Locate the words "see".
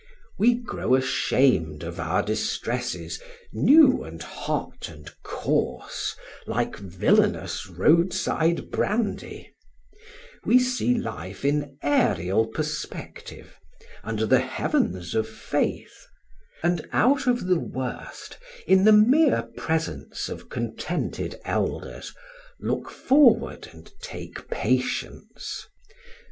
10.57-10.95